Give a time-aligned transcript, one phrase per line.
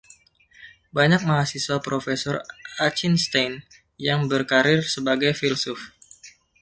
[0.97, 2.35] Banyak mahasiswa Profesor
[2.87, 3.53] Achinstein
[4.07, 5.81] yang berkarir sebagai filsuf.